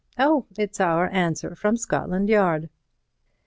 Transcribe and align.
Oh, 0.17 0.47
it's 0.57 0.79
our 0.81 1.09
answer 1.09 1.53
from 1.53 1.77
Scotland 1.77 2.27
Yard." 2.27 2.69